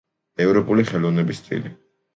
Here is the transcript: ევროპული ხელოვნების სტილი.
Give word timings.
ევროპული 0.45 0.87
ხელოვნების 0.89 1.45
სტილი. 1.47 1.77